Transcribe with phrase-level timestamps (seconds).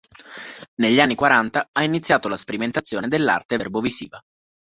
[0.77, 4.19] Negli anni Quaranta ha iniziato la sperimentazione dell'arte verbo-visiva.